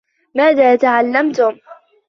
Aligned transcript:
ماذا 0.35 0.75
تعلّمتم؟ 0.75 1.51